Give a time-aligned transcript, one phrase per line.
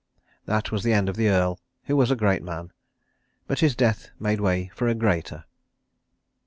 [0.45, 2.73] That was the end of the Earl, who was a great man.
[3.45, 5.45] But his death made way for a greater.